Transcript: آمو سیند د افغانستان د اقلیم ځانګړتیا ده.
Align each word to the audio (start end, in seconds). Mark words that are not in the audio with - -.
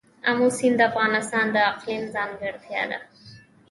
آمو 0.29 0.47
سیند 0.57 0.75
د 0.79 0.81
افغانستان 0.89 1.45
د 1.51 1.57
اقلیم 1.71 2.03
ځانګړتیا 2.15 2.83
ده. 2.91 2.99